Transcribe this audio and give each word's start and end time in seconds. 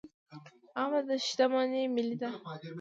عامه 0.79 1.15
شتمني 1.27 1.83
ملي 1.95 2.15
ده 2.21 2.29